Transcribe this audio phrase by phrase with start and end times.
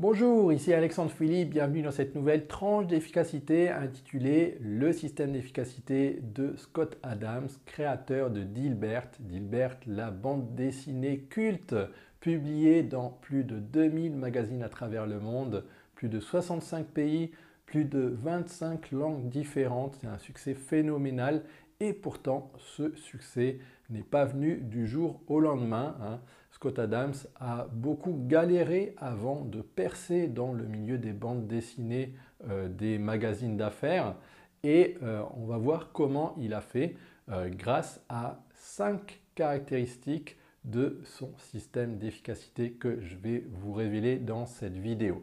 [0.00, 6.56] Bonjour, ici Alexandre Philippe, bienvenue dans cette nouvelle tranche d'efficacité intitulée Le système d'efficacité de
[6.56, 9.06] Scott Adams, créateur de Dilbert.
[9.20, 11.76] Dilbert, la bande dessinée culte,
[12.18, 15.64] publiée dans plus de 2000 magazines à travers le monde,
[15.94, 17.30] plus de 65 pays,
[17.64, 19.98] plus de 25 langues différentes.
[20.00, 21.44] C'est un succès phénoménal
[21.78, 25.96] et pourtant ce succès n'est pas venu du jour au lendemain.
[26.02, 26.20] Hein.
[26.68, 32.14] Adams a beaucoup galéré avant de percer dans le milieu des bandes dessinées
[32.48, 34.14] euh, des magazines d'affaires
[34.62, 36.96] et euh, on va voir comment il a fait
[37.30, 44.46] euh, grâce à cinq caractéristiques de son système d'efficacité que je vais vous révéler dans
[44.46, 45.22] cette vidéo.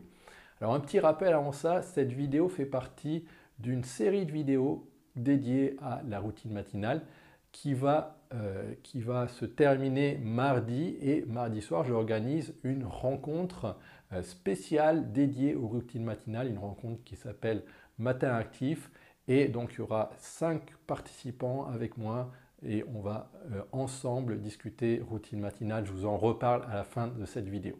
[0.59, 3.25] Alors un petit rappel avant ça, cette vidéo fait partie
[3.57, 7.01] d'une série de vidéos dédiées à la routine matinale
[7.51, 13.77] qui va, euh, qui va se terminer mardi et mardi soir j'organise une rencontre
[14.13, 17.63] euh, spéciale dédiée aux routines matinales, une rencontre qui s'appelle
[17.99, 18.89] Matin Actif
[19.27, 22.31] et donc il y aura cinq participants avec moi
[22.65, 25.85] et on va euh, ensemble discuter routine matinale.
[25.85, 27.77] Je vous en reparle à la fin de cette vidéo.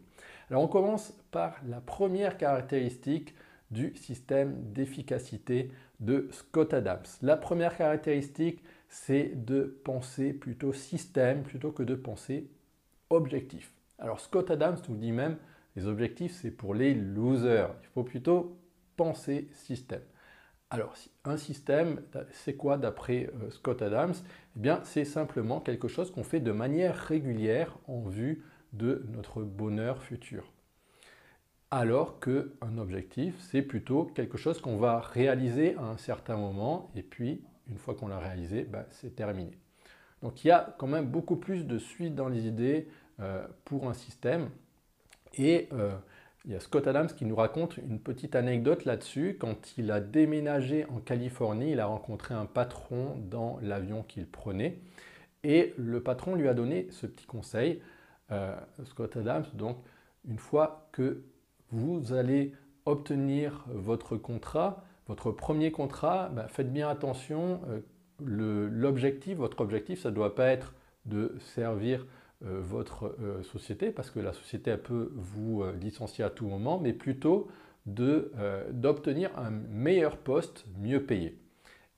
[0.50, 3.34] Alors on commence par la première caractéristique
[3.70, 7.06] du système d'efficacité de Scott Adams.
[7.22, 12.50] La première caractéristique, c'est de penser plutôt système plutôt que de penser
[13.08, 13.72] objectif.
[13.98, 15.38] Alors Scott Adams nous dit même,
[15.76, 17.74] les objectifs, c'est pour les losers.
[17.82, 18.58] Il faut plutôt
[18.96, 20.02] penser système.
[20.68, 24.14] Alors, un système, c'est quoi d'après euh, Scott Adams?
[24.56, 29.42] Eh bien, c'est simplement quelque chose qu'on fait de manière régulière en vue de notre
[29.42, 30.52] bonheur futur.
[31.70, 37.02] Alors qu'un objectif, c'est plutôt quelque chose qu'on va réaliser à un certain moment et
[37.02, 39.58] puis, une fois qu'on l'a réalisé, ben, c'est terminé.
[40.22, 42.88] Donc, il y a quand même beaucoup plus de suite dans les idées
[43.20, 44.50] euh, pour un système.
[45.34, 45.92] Et euh,
[46.44, 49.36] il y a Scott Adams qui nous raconte une petite anecdote là-dessus.
[49.38, 54.78] Quand il a déménagé en Californie, il a rencontré un patron dans l'avion qu'il prenait.
[55.44, 57.80] Et le patron lui a donné ce petit conseil.
[58.30, 59.78] Euh, Scott Adams, donc,
[60.28, 61.22] une fois que
[61.70, 62.54] vous allez
[62.86, 67.60] obtenir votre contrat, votre premier contrat, bah, faites bien attention.
[67.68, 67.80] Euh,
[68.72, 70.72] l'objectif, votre objectif, ça ne doit pas être
[71.04, 72.06] de servir
[72.46, 76.94] euh, votre euh, société, parce que la société peut vous licencier à tout moment, mais
[76.94, 77.48] plutôt
[77.84, 81.38] d'obtenir un meilleur poste mieux payé.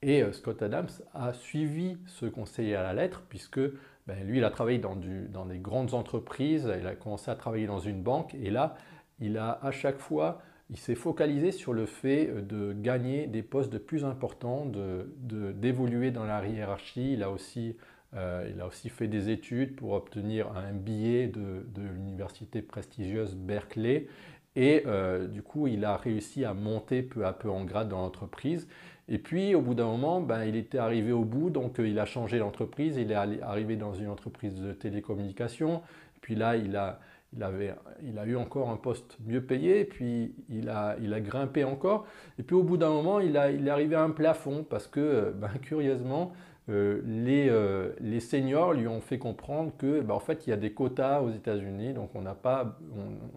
[0.02, 3.60] Et Scott Adams a suivi ce conseil à la lettre, puisque
[4.08, 7.66] ben, lui, il a travaillé dans, dans, des grandes entreprises, il a commencé à travailler
[7.66, 8.76] dans une banque, et là,
[9.20, 13.72] il a à chaque fois, il s'est focalisé sur le fait de gagner des postes
[13.72, 17.12] de plus importants, d'évoluer de, dans la hiérarchie.
[17.12, 17.76] Il a aussi
[18.16, 24.06] euh, il a aussi fait des études pour obtenir un billet de, l'université prestigieuse Berkeley
[24.54, 28.02] et euh, du coup il a réussi à monter peu à peu en grade dans
[28.02, 28.68] l'entreprise.
[29.08, 31.98] Et puis au bout d'un moment, ben, il était arrivé au bout, donc euh, il
[31.98, 35.82] a changé d'entreprise, il est arrivé dans une entreprise de télécommunications,
[36.20, 37.00] puis là il a,
[37.36, 41.20] il, avait, il a eu encore un poste mieux payé, puis il a, il a
[41.20, 42.06] grimpé encore,
[42.38, 44.86] et puis au bout d'un moment il, a, il est arrivé à un plafond parce
[44.86, 46.32] que ben, curieusement,
[46.70, 50.56] euh, euh, les, seniors lui ont fait comprendre que bah, en fait il y a
[50.56, 52.78] des quotas aux États-Unis, donc on n'a pas,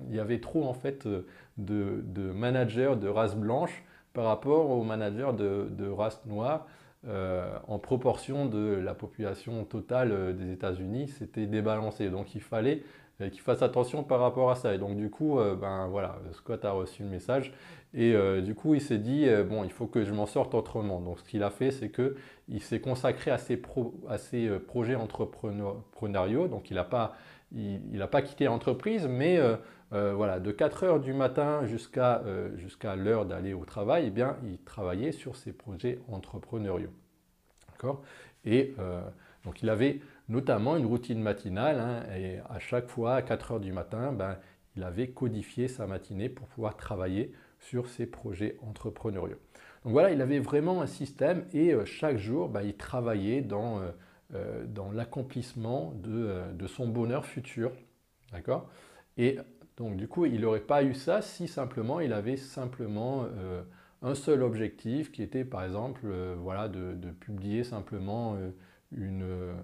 [0.09, 1.25] il y avait trop en fait euh,
[1.57, 6.67] de, managers de race blanche par rapport aux managers de, race noire.
[7.67, 12.09] en proportion de la population totale des États-Unis, c'était débalancé.
[12.09, 12.81] Donc il fallait
[13.17, 14.73] qu'il fasse attention par rapport à ça.
[14.75, 17.51] Et donc du coup, ben voilà, Scott a reçu le message
[17.93, 20.53] et euh, du coup, il s'est dit, euh, bon, il faut que je m'en sorte
[20.53, 20.99] autrement.
[20.99, 23.59] Donc, ce qu'il a fait, c'est qu'il s'est consacré à ses,
[24.47, 26.47] euh, projets entrepreneuriaux.
[26.47, 27.15] Donc, il n'a pas,
[28.11, 29.39] pas, quitté l'entreprise, mais
[29.89, 32.21] voilà, de 4 heures du matin jusqu'à
[32.95, 36.93] l'heure d'aller au travail, eh bien, il travaillait sur ses projets entrepreneuriaux.
[37.71, 38.03] D'accord?
[38.43, 38.75] Et
[39.45, 43.59] donc, il avait notamment une routine matinale, hein, et à chaque fois, à 4 heures
[43.59, 44.37] du matin, ben,
[44.75, 49.39] il avait codifié sa matinée pour pouvoir travailler sur ses projets entrepreneuriaux.
[49.83, 53.79] Donc voilà, il avait vraiment un système et euh, chaque jour, bah, il travaillait dans,
[53.79, 53.91] euh,
[54.35, 57.71] euh, dans l'accomplissement de, son bonheur futur.
[58.31, 58.69] D'accord?
[59.17, 59.39] Et
[59.77, 63.25] donc du coup, il n'aurait pas eu ça si simplement il avait simplement
[64.01, 66.07] un seul objectif qui était par exemple
[66.37, 68.37] voilà, de, de publier simplement
[68.91, 69.55] une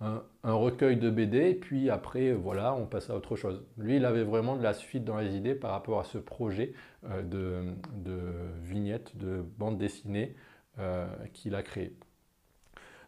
[0.00, 0.22] un,
[0.54, 3.62] recueil de BD, puis après, voilà, on passe à autre chose.
[3.76, 6.72] Lui, il avait vraiment de la suite dans les idées par rapport à ce projet
[7.04, 8.18] euh, de, de
[8.62, 10.34] vignette, de bande dessinée
[10.78, 11.94] euh, qu'il a créé.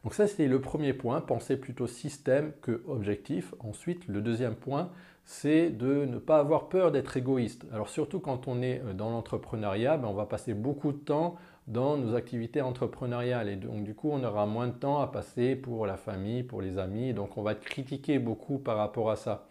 [0.04, 3.54] Donc ça, c'était le premier point, penser plutôt système que objectif.
[3.60, 4.90] Ensuite, le deuxième point,
[5.24, 7.64] c'est de ne pas avoir peur d'être égoïste.
[7.72, 11.36] Alors surtout quand on est dans l'entrepreneuriat, ben, on va passer beaucoup de temps
[11.66, 13.48] dans nos activités entrepreneuriales.
[13.48, 16.62] Et donc du coup, on aura moins de temps à passer pour la famille, pour
[16.62, 17.14] les amis.
[17.14, 19.48] Donc on va être critiqué beaucoup par rapport à ça.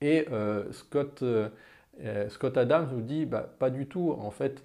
[0.00, 1.48] Et euh, Scott, euh,
[2.02, 4.14] euh, Scott, Adams nous dit, bah, pas du tout.
[4.18, 4.62] En fait,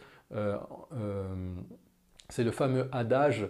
[2.29, 3.47] c'est le fameux adage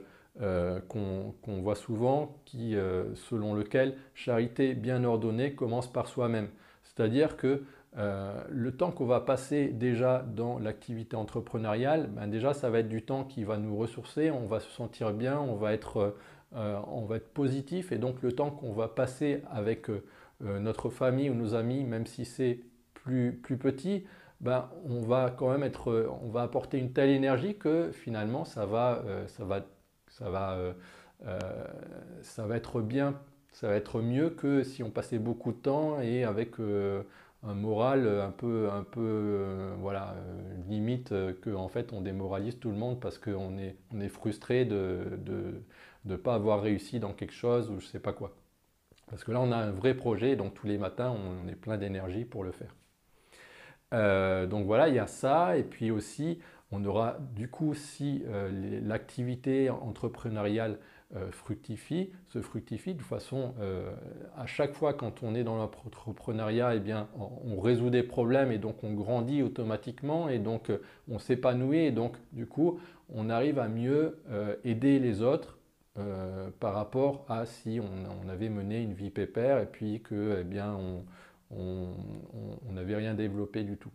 [0.87, 2.77] qu'on voit souvent, qui,
[3.15, 6.47] selon lequel charité bien ordonnée commence par soi-même.
[6.83, 7.63] C'est-à-dire que
[7.99, 12.87] euh, le temps qu'on va passer déjà dans l'activité entrepreneuriale, ben déjà ça va être
[12.87, 16.15] du temps qui va nous ressourcer, on va se sentir bien, on va être,
[16.55, 17.91] euh, positif.
[17.91, 20.01] Et donc le temps qu'on va passer avec euh,
[20.39, 22.61] notre famille ou nos amis, même si c'est
[22.93, 24.05] plus, petit,
[24.39, 28.65] ben, on va quand même être, on va apporter une telle énergie que finalement ça
[28.65, 29.03] va
[32.55, 33.19] être bien,
[33.51, 36.55] ça va être mieux que si on passait beaucoup de temps et avec
[37.43, 42.01] un moral un peu, un peu euh, voilà, euh, limite euh, qu'en en fait on
[42.01, 45.61] démoralise tout le monde parce qu'on est, on est frustré de ne
[46.05, 48.35] de, pas avoir réussi dans quelque chose ou je sais pas quoi.
[49.09, 51.77] Parce que là on a un vrai projet, donc tous les matins on est plein
[51.77, 52.75] d'énergie pour le faire.
[54.47, 56.39] donc voilà, il y a ça, et puis aussi
[56.71, 58.23] on aura du coup si
[58.83, 60.75] l'activité entrepreneuriale euh,
[61.31, 63.91] fructifie, se fructifie de façon, euh,
[64.37, 68.59] à chaque fois quand on est dans l'entrepreneuriat, eh bien, on, résout des problèmes et
[68.59, 72.79] donc on grandit automatiquement et donc euh, on s'épanouit et donc du coup
[73.11, 74.21] on arrive à mieux
[74.63, 75.57] aider les autres
[76.59, 80.77] par rapport à si on, avait mené une vie pépère et puis que eh bien,
[81.49, 83.89] on n'avait rien développé du tout.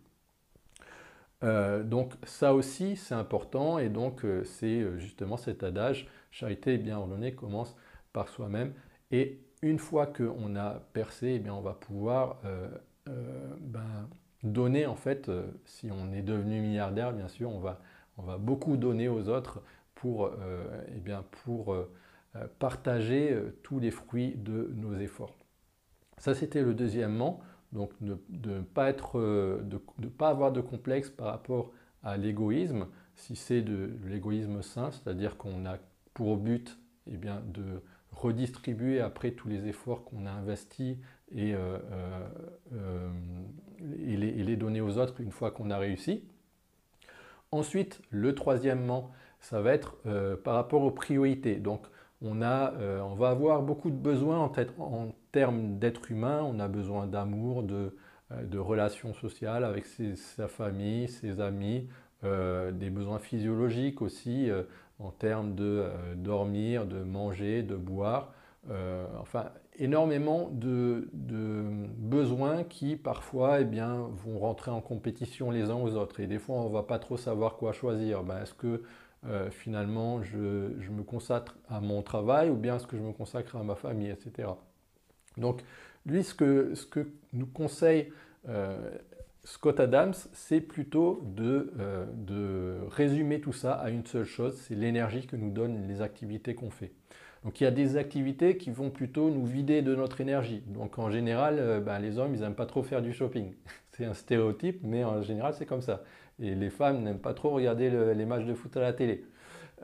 [1.41, 7.75] Donc ça aussi c'est important et donc c'est justement cet adage charité bien ordonnée commence
[8.11, 8.73] par soi-même.
[9.11, 12.67] Et une fois qu'on a percé, eh bien, on va pouvoir euh,
[13.07, 14.09] euh, ben,
[14.43, 17.79] donner, en fait, euh, si on est devenu milliardaire, bien sûr, on va,
[18.17, 19.61] on va beaucoup donner aux autres
[19.95, 20.29] pour,
[20.93, 21.75] eh bien, pour
[22.59, 23.33] partager
[23.63, 25.33] tous les fruits de nos efforts.
[26.17, 27.39] Ça, c'était le deuxièmement.
[27.75, 31.71] Donc, de ne de pas avoir de complexe par rapport
[32.03, 35.77] à l'égoïsme, si c'est de l'égoïsme sain, c'est-à-dire qu'on a
[36.13, 37.81] pour but eh de
[38.11, 40.97] redistribuer après tous les efforts qu'on a investis
[41.31, 42.27] et, euh, euh,
[42.73, 43.09] euh,
[44.05, 46.23] et, les, donner aux autres une fois qu'on a réussi.
[47.51, 49.11] Ensuite, le troisièmement,
[49.41, 49.97] ça va être
[50.43, 51.57] par rapport aux priorités.
[51.57, 51.85] Donc,
[52.21, 52.73] on, a,
[53.03, 54.73] on va avoir beaucoup de besoins en, tête,
[55.35, 56.41] termes d'être humain.
[56.43, 57.95] On a besoin d'amour, de,
[58.31, 59.85] de, relations sociales avec
[60.15, 61.89] sa famille, ses amis,
[62.23, 64.49] des besoins physiologiques aussi,
[64.99, 68.33] en termes de euh, dormir, de manger, de boire.
[68.69, 75.75] Euh, enfin, énormément de, besoins qui parfois eh bien, vont rentrer en compétition les uns
[75.75, 76.19] aux autres.
[76.19, 78.23] Et des fois, on ne va pas trop savoir quoi choisir.
[78.23, 78.83] Ben, est-ce que
[79.27, 83.55] euh, finalement je, me consacre à mon travail ou bien est-ce que je me consacre
[83.55, 84.49] à ma famille, etc.
[85.37, 85.61] Donc,
[86.05, 86.73] lui, ce que,
[87.33, 88.11] nous conseille
[89.45, 95.27] Scott Adams, c'est plutôt euh, de, résumer tout ça à une seule chose, c'est l'énergie
[95.27, 96.91] que nous donnent les activités qu'on fait.
[97.43, 100.63] Donc il y a des activités qui vont plutôt nous vider de notre énergie.
[100.65, 103.53] Donc en général, euh, ben, les hommes, ils n'aiment pas trop faire du shopping.
[103.91, 106.01] c'est un stéréotype, mais en général, c'est comme ça.
[106.41, 109.23] Et les femmes n'aiment pas trop regarder les matchs de foot à la télé.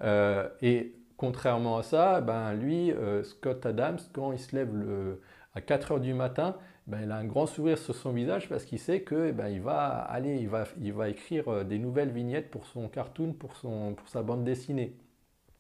[0.02, 2.92] Euh, et contrairement à ça, ben, lui,
[3.24, 4.70] Scott Adams, quand il se lève
[5.54, 6.56] à 4 heures du matin,
[6.88, 9.62] ben, il a un grand sourire sur son visage parce qu'il sait que ben, il
[9.62, 13.56] va aller, il va, il va écrire euh, des nouvelles vignettes pour son cartoon, pour,
[13.56, 14.96] son, pour sa bande dessinée.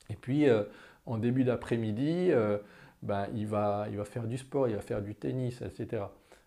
[0.10, 0.63] Et puis euh,
[1.05, 2.57] en début d'après-midi, euh,
[3.03, 6.03] ben, il, va, il va faire du sport, il va faire du tennis, etc.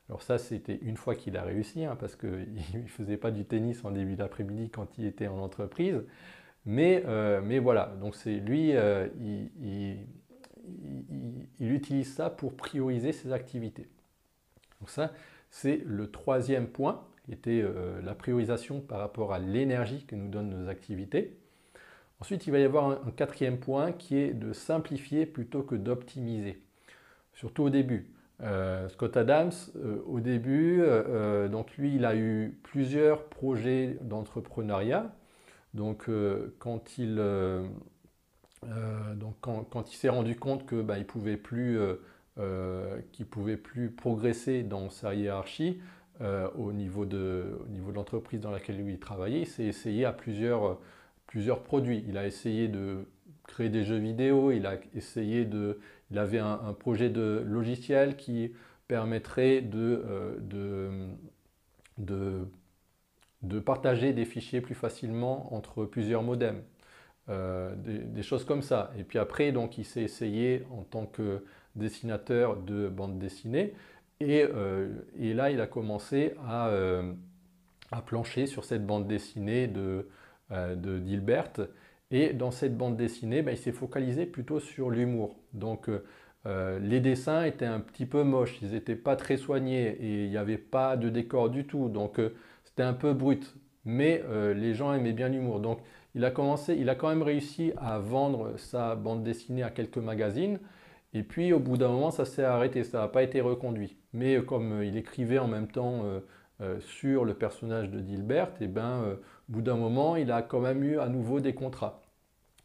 [0.08, 2.30] Alors ça, c'était une fois qu'il a réussi, hein, parce qu'il
[2.74, 6.02] ne faisait pas du tennis en début d'après-midi quand il était en entreprise.
[6.66, 7.04] Mais,
[7.42, 9.98] mais voilà, donc c'est lui, il,
[11.60, 13.88] il utilise ça pour prioriser ses activités.
[14.80, 15.12] Donc ça,
[15.50, 20.28] c'est le troisième point, qui était euh, la priorisation par rapport à l'énergie que nous
[20.28, 21.38] donnent nos activités.
[22.20, 26.60] Ensuite, il va y avoir un, quatrième point qui est de simplifier plutôt que d'optimiser,
[27.32, 28.10] surtout au début.
[28.42, 30.82] Euh, Scott Adams, euh, au début,
[31.50, 35.14] donc lui, il a eu plusieurs projets d'entrepreneuriat.
[35.72, 36.08] Donc,
[36.58, 37.20] quand il,
[39.16, 41.78] donc quand, il s'est rendu compte qu'il bah, ne pouvait plus
[42.38, 45.78] euh, ne pouvait plus progresser dans sa hiérarchie
[46.20, 47.60] euh, au niveau de,
[47.94, 49.42] l'entreprise dans laquelle il travaillait.
[49.42, 50.78] Il s'est essayé à plusieurs,
[51.64, 52.04] produits.
[52.08, 53.06] Il a essayé de
[53.46, 55.78] créer des jeux vidéo, il a essayé de...
[56.10, 58.52] Il avait un, projet de logiciel qui
[58.88, 60.04] permettrait de,
[63.64, 66.62] partager des fichiers plus facilement entre plusieurs modems.
[67.28, 68.92] Des, choses comme ça.
[68.98, 73.74] Et puis après, donc, il s'est essayé en tant que dessinateur de bande dessinée.
[74.20, 74.44] Et,
[75.18, 76.70] et là, il a commencé à,
[77.90, 80.06] à, plancher sur cette bande dessinée de,
[80.50, 80.98] de
[82.10, 85.36] et dans cette bande dessinée, ben, il s'est focalisé plutôt sur l'humour.
[85.52, 86.04] Donc euh,
[86.46, 90.30] euh, les dessins étaient un petit peu moches, ils n'étaient pas très soignés et il
[90.30, 91.88] n'y avait pas de décor du tout.
[91.88, 93.56] Donc euh, c'était un peu brut.
[93.84, 94.22] Mais
[94.54, 95.60] les gens aimaient bien l'humour.
[95.60, 95.80] Donc
[96.14, 99.98] il a commencé, il a quand même réussi à vendre sa bande dessinée à quelques
[99.98, 100.58] magazines.
[101.12, 103.96] Et puis au bout d'un moment, ça s'est arrêté, ça n'a pas été reconduit.
[104.12, 106.02] Mais comme il écrivait en même temps
[106.80, 109.16] sur le personnage de Dilbert, et eh ben,
[109.48, 112.00] au bout d'un moment, il a quand même eu à nouveau des contrats.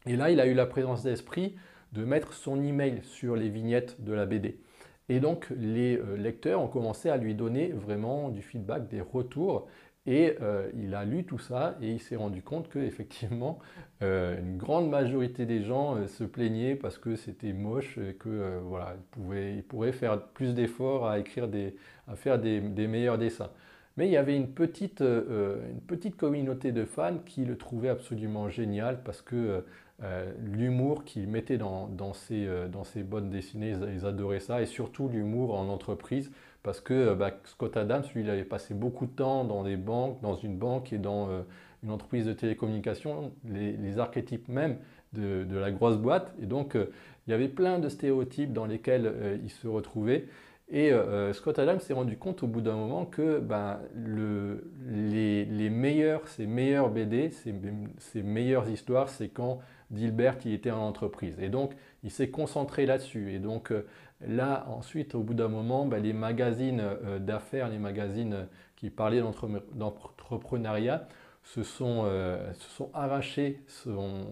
[0.06, 1.56] Et là, il a eu la présence d'esprit
[1.92, 4.60] de mettre son email sur les vignettes de la BD.
[5.08, 9.66] Et donc, les euh, lecteurs ont commencé à lui donner vraiment du feedback, des retours.
[10.10, 13.60] Et euh, il a lu tout ça et il s'est rendu compte qu'effectivement,
[14.02, 18.96] euh, une grande majorité des gens se plaignaient parce que c'était moche et que voilà,
[19.32, 21.76] il, pourrait faire plus d'efforts à écrire des,
[22.08, 23.50] à faire des meilleurs dessins.
[23.96, 28.48] Mais il y avait une petite, une petite communauté de fans qui le trouvaient absolument
[28.48, 29.62] génial parce que
[30.02, 34.62] euh, l'humour qu'il mettait dans, dans, ses, euh, dans, ses, bonnes dessinées, ils, adoraient ça,
[34.62, 36.30] et surtout l'humour en entreprise,
[36.62, 39.76] parce que euh, bah, Scott Adams, lui, il avait passé beaucoup de temps dans des
[39.76, 41.28] banques, dans une banque et dans
[41.82, 44.76] une entreprise de télécommunications, les, archétypes même
[45.12, 49.40] de, de, la grosse boîte, et donc il y avait plein de stéréotypes dans lesquels
[49.42, 50.26] il se retrouvait.
[50.72, 50.92] Et
[51.32, 56.28] Scott Adams s'est rendu compte au bout d'un moment que ben, le, les, les, meilleurs,
[56.28, 59.58] ses meilleurs BD, ses, meilleures histoires, c'est quand
[59.90, 61.36] Dilbert, il était en entreprise.
[61.40, 61.74] Et donc,
[62.04, 63.32] il s'est concentré là-dessus.
[63.34, 63.86] Et donc, euh,
[64.20, 68.44] là, ensuite, au bout d'un moment, ben, les magazines euh, d'affaires, les magazines euh,
[68.76, 69.22] qui parlaient
[69.74, 71.08] d'entrepreneuriat,
[71.42, 72.06] se sont
[72.92, 73.64] arrachés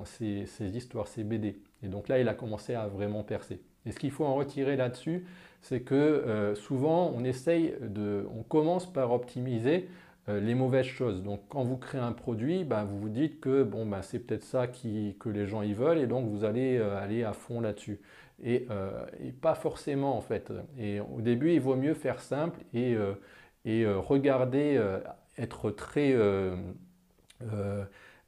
[0.04, 1.58] ces, histoires, ces BD.
[1.82, 3.60] Et donc là, il a commencé à vraiment percer.
[3.86, 5.24] Et ce qu'il faut en retirer là-dessus,
[5.60, 9.88] c'est que souvent, on essaye de, on commence par optimiser
[10.28, 11.22] euh, les mauvaises choses.
[11.22, 14.42] Donc quand vous créez un produit, ben, vous vous dites que bon, ben, c'est peut-être
[14.44, 18.00] ça que les gens y veulent et donc vous allez euh, aller à fond là-dessus.
[18.44, 20.52] Euh, et, pas forcément en fait.
[20.78, 22.96] Et au début, il vaut mieux faire simple et,
[23.64, 24.80] et regarder,
[25.38, 26.14] être très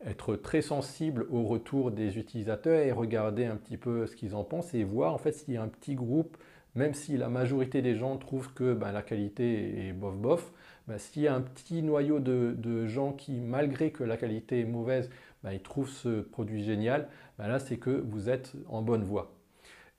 [0.06, 4.44] être très sensible au retour des utilisateurs et regarder un petit peu ce qu'ils en
[4.44, 6.36] pensent et voir en fait s'il y a un petit groupe,
[6.74, 10.52] même si la majorité des gens trouvent que ben, la qualité est bof bof,
[10.88, 14.64] bah, s'il y a un petit noyau de, gens qui, malgré que la qualité est
[14.64, 15.10] mauvaise,
[15.42, 17.08] bah, ils trouvent ce produit génial,
[17.38, 19.32] bah, là c'est que vous êtes en bonne voie.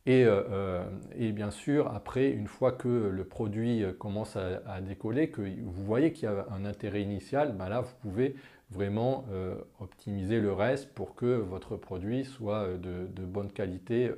[0.07, 0.83] Euh, euh,
[1.15, 6.11] et, bien sûr, après, une fois que le produit commence à, décoller, que vous voyez
[6.11, 8.35] qu'il y a un intérêt initial, là vous pouvez
[8.71, 14.11] vraiment euh, optimiser le reste pour que votre produit soit de, bonne qualité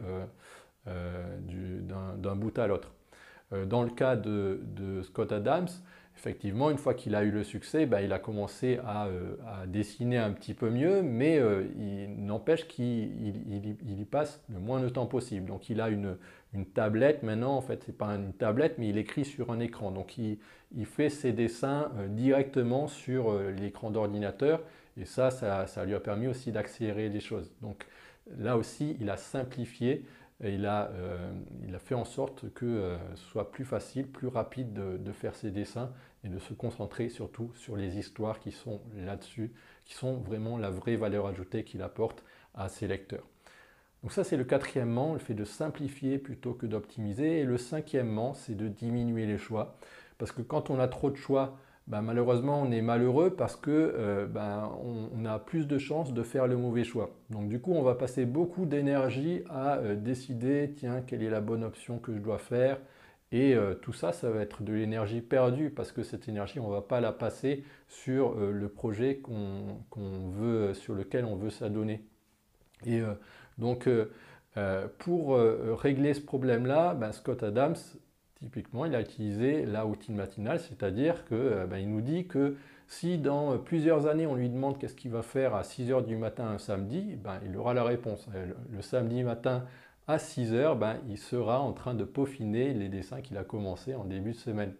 [0.85, 2.91] d'un bout à l'autre.
[3.67, 5.67] Dans le cas de Scott Adams,
[6.17, 9.35] effectivement, une fois qu'il a eu le succès, bah, il a commencé à, euh,
[9.67, 14.89] dessiner un petit peu mieux, mais euh, il n'empêche qu'il y passe le moins de
[14.89, 15.47] temps possible.
[15.47, 16.17] Donc il a une,
[16.73, 19.91] tablette maintenant, en fait, c'est pas une tablette, mais il écrit sur un écran.
[19.91, 20.37] Donc il,
[20.85, 24.61] fait ses dessins euh, directement sur l'écran d'ordinateur,
[24.97, 27.51] et ça, ça, ça, lui a permis aussi d'accélérer les choses.
[27.61, 27.85] Donc
[28.37, 30.05] là aussi, il a simplifié
[30.43, 31.33] et il a, euh,
[31.65, 35.35] il a fait en sorte que euh, ce soit plus facile, plus rapide de, faire
[35.35, 35.91] ses dessins
[36.23, 39.53] et de se concentrer surtout sur les histoires qui sont là-dessus,
[39.85, 42.23] qui sont vraiment la vraie valeur ajoutée qu'il apporte
[42.53, 43.27] à ses lecteurs.
[44.01, 47.39] Donc ça c'est le quatrièmement, le fait de simplifier plutôt que d'optimiser.
[47.39, 49.77] Et le cinquièmement, c'est de diminuer les choix.
[50.17, 54.25] Parce que quand on a trop de choix, ben, malheureusement, on est malheureux parce que
[54.31, 57.09] ben, on, a plus de chances de faire le mauvais choix.
[57.29, 61.41] Donc du coup, on va passer beaucoup d'énergie à euh, décider, tiens, quelle est la
[61.41, 62.79] bonne option que je dois faire.
[63.33, 66.69] Et euh, tout ça, ça va être de l'énergie perdue parce que cette énergie, on
[66.69, 72.05] va pas la passer sur le projet qu'on veut, sur lequel on veut s'adonner.
[72.85, 73.01] Et
[73.57, 73.89] donc,
[74.99, 77.75] pour régler ce problème-là, ben, Scott Adams
[78.43, 82.57] Typiquement, il a utilisé la routine matinale, c'est-à-dire qu'il euh, ben, nous dit que
[82.89, 86.17] si dans plusieurs années on lui demande qu'est-ce qu'il va faire à 6 heures du
[86.17, 88.27] matin un samedi, ben, il aura la réponse.
[88.35, 89.63] Euh, le, samedi matin
[90.07, 93.95] à 6 heures, ben, il sera en train de peaufiner les dessins qu'il a commencé
[93.95, 94.73] en début de semaine.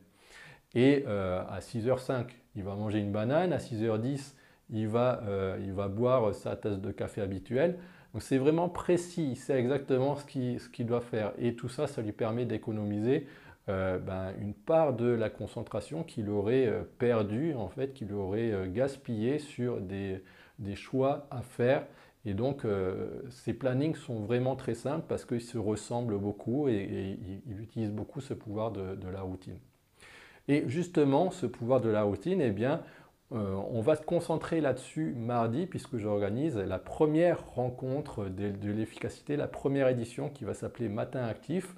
[0.76, 2.26] Et euh, à 6h05,
[2.58, 3.54] il va manger une banane.
[3.54, 4.34] À 6h10,
[4.72, 5.24] il va,
[5.62, 7.78] il va boire sa tasse de café habituelle.
[8.12, 11.32] Donc c'est vraiment précis, il sait exactement ce qu'il doit faire.
[11.38, 13.28] Et tout ça, ça lui permet d'économiser
[13.68, 19.80] ben, une part de la concentration qu'il aurait perdue, en fait, qu'il aurait gaspillé sur
[19.80, 20.22] des,
[20.76, 21.86] choix à faire.
[22.26, 22.66] Et donc,
[23.30, 27.18] ces plannings sont vraiment très simples parce qu'ils se ressemblent beaucoup et,
[27.48, 29.58] ils utilisent beaucoup ce pouvoir de, la routine.
[30.48, 32.82] Et justement, ce pouvoir de la routine, eh bien,
[33.34, 39.48] euh, on va se concentrer là-dessus mardi puisque j'organise la première rencontre de, l'efficacité, la
[39.48, 41.76] première édition qui va s'appeler Matin Actif.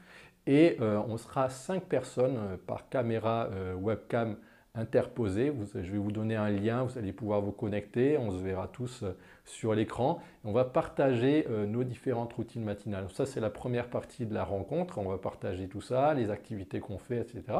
[0.47, 4.37] Et euh, on sera cinq personnes euh, par caméra webcam
[4.77, 5.53] interposée.
[5.73, 9.05] je vais vous donner un lien, vous allez pouvoir vous connecter, on se verra tous
[9.45, 10.21] sur l'écran.
[10.43, 13.07] On va partager nos différentes routines matinales.
[13.13, 14.97] Ça, c'est la première partie de la rencontre.
[14.97, 17.57] On va partager tout ça, les activités qu'on fait, etc.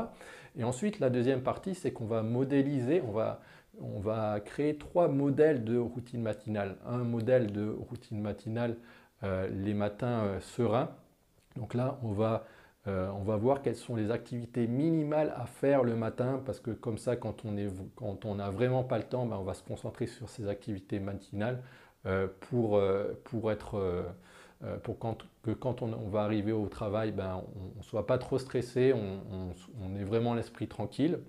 [0.58, 3.40] Et ensuite, la deuxième partie, c'est qu'on va modéliser, on va
[3.82, 6.78] on va créer trois modèles de routine matinale.
[6.86, 8.78] Un modèle de routine matinale
[9.24, 10.90] euh, les matins euh, sereins.
[11.56, 12.46] Donc là, on va,
[12.88, 16.72] euh, on va voir quelles sont les activités minimales à faire le matin parce que
[16.72, 20.30] comme ça, quand on n'a vraiment pas le temps, ben, on va se concentrer sur
[20.30, 21.62] ces activités matinales
[22.42, 22.80] pour,
[23.24, 24.06] pour être
[24.84, 25.00] pour
[25.42, 27.42] que quand on, va arriver au travail, ben,
[27.76, 31.20] on ne soit pas trop stressé, on, on ait vraiment l'esprit tranquille.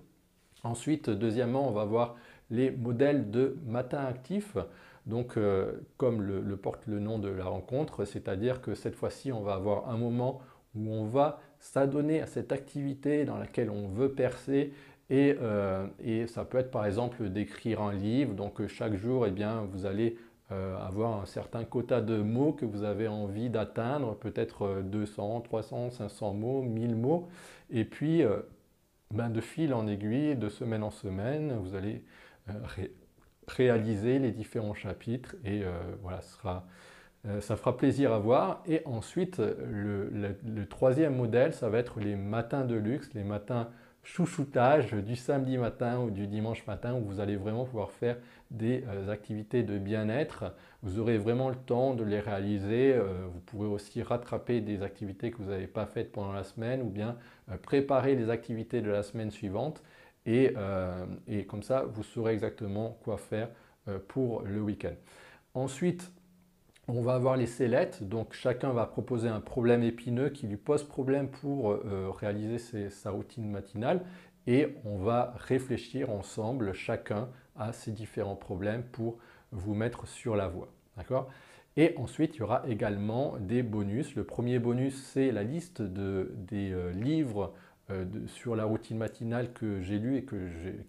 [0.63, 2.15] Ensuite, deuxièmement, on va voir
[2.49, 4.57] les modèles de matin actif.
[5.05, 9.41] Donc, euh, comme le, porte le nom de la rencontre, c'est-à-dire que cette fois-ci, on
[9.41, 10.41] va avoir un moment
[10.75, 14.73] où on va s'adonner à cette activité dans laquelle on veut percer.
[15.09, 15.87] Et, euh,
[16.27, 18.33] ça peut être par exemple d'écrire un livre.
[18.33, 20.17] Donc, chaque jour, eh bien, vous allez
[20.51, 25.91] euh, avoir un certain quota de mots que vous avez envie d'atteindre, peut-être 200, 300,
[25.91, 27.27] 500 mots, 1000 mots.
[27.69, 28.23] Et puis,
[29.11, 32.03] ben, de fil en aiguille, de semaine en semaine, vous allez
[32.49, 32.53] euh,
[33.47, 35.71] réaliser les différents chapitres et euh,
[36.01, 36.59] voilà, euh,
[37.41, 38.63] ça fera plaisir à voir.
[38.67, 43.69] Et ensuite, le, troisième modèle, ça va être les matins de luxe, les matins
[44.03, 48.15] chouchoutage du samedi matin ou du dimanche matin où vous allez vraiment pouvoir faire
[48.51, 50.53] des activités de bien-être.
[50.81, 52.97] Vous aurez vraiment le temps de les réaliser.
[52.97, 56.89] vous pourrez aussi rattraper des activités que vous n'avez pas faites pendant la semaine ou
[56.89, 57.17] bien
[57.63, 59.83] préparer les activités de la semaine suivante.
[60.27, 63.49] Euh, et, comme ça, vous saurez exactement quoi faire
[63.87, 64.95] euh, pour le week-end.
[65.53, 66.11] Ensuite,
[66.87, 70.83] on va avoir les sellettes, donc chacun va proposer un problème épineux qui lui pose
[70.83, 74.05] problème pour euh, réaliser sa routine matinale
[74.47, 79.17] et on va réfléchir ensemble chacun à ces différents problèmes pour
[79.51, 80.69] vous mettre sur la voie.
[81.75, 84.15] Et ensuite, il y aura également des bonus.
[84.15, 87.53] Le premier bonus, c'est la liste de, des livres
[87.89, 90.35] euh, sur la routine matinale que j'ai lu et que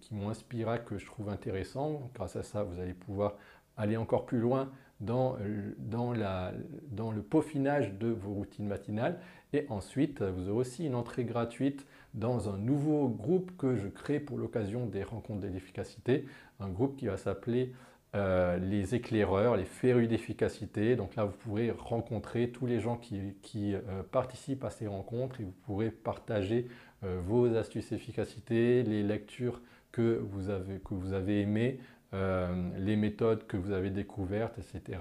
[0.00, 2.10] qui m'ont inspiré, que je trouve intéressant.
[2.14, 3.36] Grâce à ça, vous allez pouvoir
[3.76, 9.18] aller encore plus loin dans, euh, dans, le peaufinage de vos routines matinales.
[9.52, 14.20] Et ensuite, vous aurez aussi une entrée gratuite dans un nouveau groupe que je crée
[14.20, 16.26] pour l'occasion des rencontres de l'efficacité,
[16.60, 17.72] un groupe qui va s'appeler
[18.14, 20.96] euh, les éclaireurs, les férus d'efficacité.
[20.96, 23.74] Donc là, vous pourrez rencontrer tous les gens qui, qui
[24.10, 26.66] participent à ces rencontres et vous pourrez partager
[27.04, 29.60] euh, vos astuces efficacité, les lectures
[29.92, 31.80] que vous avez aimées,
[32.14, 35.00] euh, les méthodes que vous avez découvertes, etc.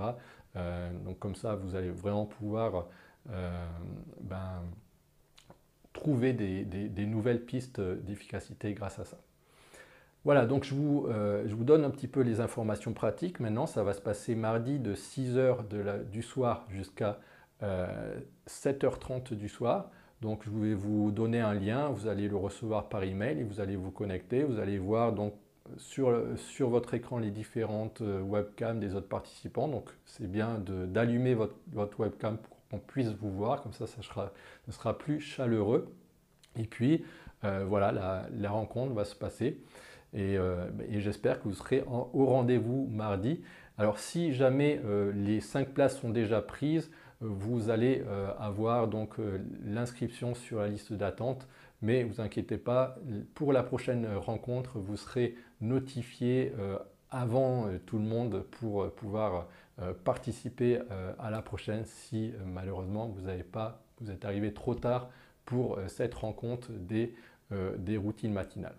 [0.56, 2.88] Euh, donc comme ça, vous allez vraiment pouvoir
[4.22, 4.64] ben,
[5.92, 9.18] trouver des, nouvelles pistes d'efficacité grâce à ça.
[10.24, 13.40] Voilà, donc je vous, je vous, donne un petit peu les informations pratiques.
[13.40, 17.20] Maintenant, ça va se passer mardi de 6h du soir jusqu'à
[18.48, 19.90] 7h30 du soir.
[20.22, 23.60] Donc je vais vous donner un lien, vous allez le recevoir par email et vous
[23.60, 24.44] allez vous connecter.
[24.44, 25.34] Vous allez voir donc
[25.78, 29.68] sur, sur votre écran les différentes euh, webcams des autres participants.
[29.68, 34.02] Donc c'est bien d'allumer votre, votre, webcam pour qu'on puisse vous voir, comme ça ça
[34.02, 34.32] sera,
[34.70, 35.94] sera plus chaleureux.
[36.58, 37.06] Et puis
[37.44, 39.62] euh, voilà, la, rencontre va se passer.
[40.14, 43.42] Et, euh, j'espère que vous serez au rendez-vous mardi.
[43.78, 44.82] Alors si jamais
[45.14, 48.04] les cinq places sont déjà prises, vous allez
[48.40, 49.18] avoir donc
[49.64, 51.48] l'inscription sur la liste d'attente.
[51.82, 52.98] Mais vous inquiétez pas,
[53.36, 56.78] pour la prochaine rencontre, vous serez notifié euh,
[57.10, 59.48] avant tout le monde pour pouvoir
[60.04, 60.82] participer
[61.20, 65.10] à la prochaine si malheureusement vous n'avez pas, vous êtes arrivé trop tard
[65.46, 68.76] pour cette rencontre des routines matinales.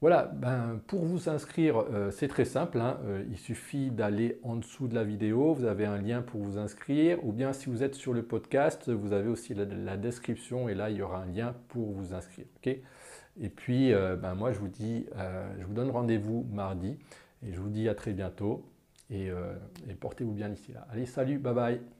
[0.00, 2.80] Voilà, ben, pour vous inscrire, euh, c'est très simple.
[2.80, 2.98] Hein.
[3.04, 6.56] Euh, il suffit d'aller en dessous de la vidéo, vous avez un lien pour vous
[6.56, 10.74] inscrire, ou bien si vous êtes sur le podcast, vous avez aussi la, description et
[10.74, 12.46] là, il y aura un lien pour vous inscrire.
[12.64, 15.06] et puis, euh, ben, moi, je vous dis,
[15.58, 16.96] je vous donne rendez-vous mardi
[17.46, 18.64] et je vous dis à très bientôt
[19.10, 19.30] et
[20.00, 20.86] portez-vous bien ici là.
[20.90, 21.99] Allez, salut, bye bye